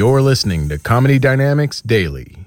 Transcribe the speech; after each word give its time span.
You're 0.00 0.22
listening 0.22 0.70
to 0.70 0.78
Comedy 0.78 1.18
Dynamics 1.18 1.82
Daily. 1.82 2.46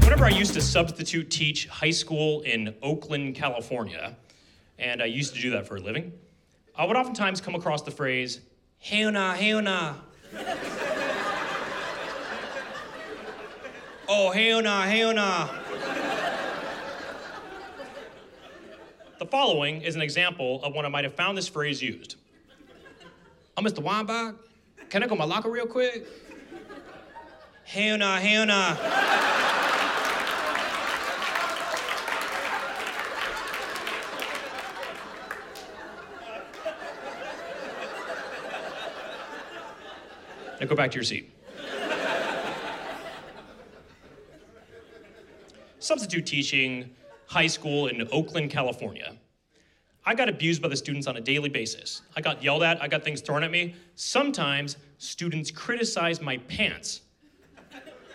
Whenever 0.00 0.24
I 0.24 0.30
used 0.30 0.54
to 0.54 0.60
substitute 0.60 1.30
teach 1.30 1.68
high 1.68 1.90
school 1.90 2.40
in 2.40 2.74
Oakland, 2.82 3.36
California, 3.36 4.16
and 4.80 5.00
I 5.00 5.04
used 5.04 5.36
to 5.36 5.40
do 5.40 5.50
that 5.50 5.68
for 5.68 5.76
a 5.76 5.80
living, 5.80 6.12
I 6.76 6.86
would 6.86 6.96
oftentimes 6.96 7.40
come 7.40 7.54
across 7.54 7.82
the 7.82 7.92
phrase, 7.92 8.40
hell 8.80 9.12
nah, 9.12 9.34
hell 9.34 9.62
nah. 9.62 9.94
Oh, 14.08 14.30
hell 14.30 14.62
nah, 14.62 14.82
hell 14.82 15.14
nah. 15.14 15.48
The 19.18 19.26
following 19.26 19.82
is 19.82 19.94
an 19.94 20.02
example 20.02 20.62
of 20.64 20.74
when 20.74 20.84
I 20.84 20.88
might 20.88 21.04
have 21.04 21.14
found 21.14 21.38
this 21.38 21.48
phrase 21.48 21.80
used. 21.80 22.16
Oh, 23.56 23.62
Mr. 23.62 23.80
Weinbach, 23.80 24.34
can 24.88 25.02
I 25.02 25.06
go 25.06 25.14
my 25.14 25.24
locker 25.24 25.50
real 25.50 25.66
quick? 25.66 26.06
Hell 27.64 27.98
nah, 27.98 28.16
hell 28.16 28.46
nah. 28.46 28.76
Now 40.60 40.66
go 40.68 40.76
back 40.76 40.90
to 40.92 40.94
your 40.96 41.04
seat. 41.04 41.28
Substitute 45.82 46.24
teaching 46.24 46.90
high 47.26 47.48
school 47.48 47.88
in 47.88 48.06
Oakland, 48.12 48.50
California. 48.50 49.16
I 50.06 50.14
got 50.14 50.28
abused 50.28 50.62
by 50.62 50.68
the 50.68 50.76
students 50.76 51.08
on 51.08 51.16
a 51.16 51.20
daily 51.20 51.48
basis. 51.48 52.02
I 52.16 52.20
got 52.20 52.40
yelled 52.40 52.62
at, 52.62 52.80
I 52.80 52.86
got 52.86 53.02
things 53.02 53.20
thrown 53.20 53.42
at 53.42 53.50
me. 53.50 53.74
Sometimes 53.96 54.76
students 54.98 55.50
criticized 55.50 56.22
my 56.22 56.36
pants 56.38 57.00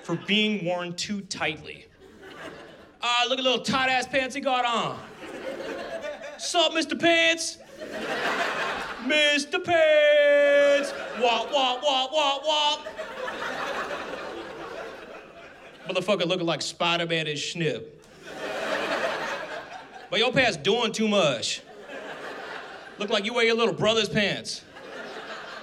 for 0.04 0.16
being 0.16 0.64
worn 0.64 0.94
too 0.94 1.20
tightly. 1.24 1.88
Ah, 3.02 3.26
look 3.28 3.38
at 3.38 3.44
little 3.44 3.60
tight 3.60 3.90
ass 3.90 4.08
pants 4.08 4.34
he 4.34 4.40
got 4.40 4.64
on. 4.64 4.98
Sup, 6.38 6.72
Mr. 6.72 6.98
Pants? 6.98 7.58
Mr. 9.04 9.62
Pants! 9.62 10.94
Wop, 11.22 11.52
wop, 11.52 11.84
wop, 11.84 12.14
wop, 12.14 12.44
wop. 12.46 12.88
Motherfucker 15.88 16.26
looking 16.26 16.46
like 16.46 16.62
Spider-Man 16.62 17.28
and 17.28 17.40
Snip. 17.40 18.04
But 20.10 20.20
your 20.20 20.32
pants 20.32 20.58
doing 20.58 20.92
too 20.92 21.08
much. 21.08 21.62
Look 22.98 23.10
like 23.10 23.26
you 23.26 23.34
wear 23.34 23.46
your 23.46 23.56
little 23.56 23.74
brother's 23.74 24.10
pants. 24.10 24.64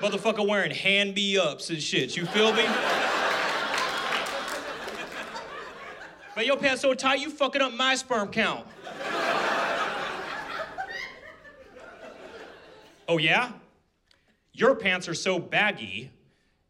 Motherfucker 0.00 0.46
wearing 0.46 0.70
hand 0.70 1.14
me 1.14 1.38
ups 1.38 1.70
and 1.70 1.82
shit. 1.82 2.16
You 2.16 2.26
feel 2.26 2.52
me? 2.52 2.64
But 6.34 6.46
your 6.46 6.56
pants 6.56 6.82
so 6.82 6.94
tight, 6.94 7.20
you 7.20 7.30
fucking 7.30 7.62
up 7.62 7.72
my 7.72 7.94
sperm 7.94 8.28
count. 8.28 8.66
Oh, 13.06 13.18
yeah? 13.18 13.52
Your 14.52 14.74
pants 14.74 15.08
are 15.08 15.14
so 15.14 15.38
baggy, 15.38 16.10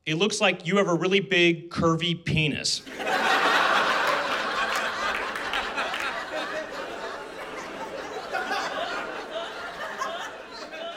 it 0.07 0.17
looks 0.17 0.41
like 0.41 0.67
you 0.67 0.77
have 0.77 0.89
a 0.89 0.95
really 0.95 1.21
big, 1.21 1.71
curvy 1.71 2.25
penis. 2.25 2.83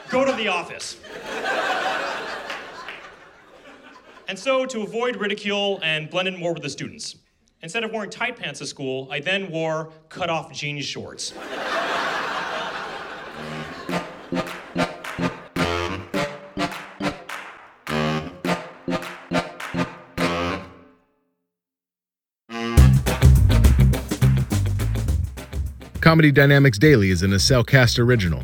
Go 0.09 0.23
to 0.23 0.31
the 0.31 0.47
office. 0.47 0.97
And 4.29 4.37
so, 4.37 4.65
to 4.65 4.81
avoid 4.81 5.17
ridicule 5.17 5.79
and 5.83 6.09
blend 6.09 6.27
in 6.27 6.37
more 6.37 6.53
with 6.53 6.63
the 6.63 6.69
students, 6.69 7.15
instead 7.61 7.83
of 7.83 7.91
wearing 7.91 8.09
tight 8.09 8.37
pants 8.37 8.59
to 8.59 8.65
school, 8.65 9.07
I 9.11 9.19
then 9.19 9.51
wore 9.51 9.91
cut 10.09 10.29
off 10.29 10.51
jean 10.53 10.81
shorts. 10.81 11.33
Comedy 25.99 26.31
Dynamics 26.31 26.77
Daily 26.77 27.09
is 27.09 27.23
an 27.23 27.31
Acast 27.31 27.99
original 27.99 28.43